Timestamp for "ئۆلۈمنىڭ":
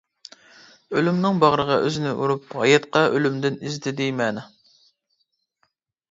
0.99-1.35